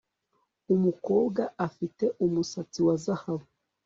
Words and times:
Umukobwa 0.75 1.41
afite 1.67 2.05
umusatsi 2.25 2.79
wa 2.87 2.95
zahabu 3.03 3.47